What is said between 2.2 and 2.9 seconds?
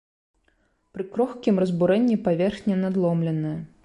паверхня